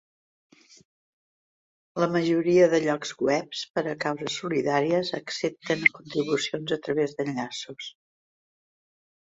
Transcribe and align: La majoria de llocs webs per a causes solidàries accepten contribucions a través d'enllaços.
La 2.03 2.07
majoria 2.15 2.63
de 2.71 2.79
llocs 2.85 3.11
webs 3.27 3.61
per 3.75 3.83
a 3.91 3.95
causes 4.05 4.39
solidàries 4.45 5.13
accepten 5.19 5.87
contribucions 5.99 6.77
a 6.79 6.83
través 6.89 7.17
d'enllaços. 7.21 7.93